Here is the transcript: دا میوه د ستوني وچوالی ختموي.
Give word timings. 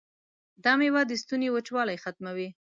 دا 0.63 0.73
میوه 0.79 1.01
د 1.09 1.11
ستوني 1.21 1.49
وچوالی 1.51 1.97
ختموي. 2.03 2.49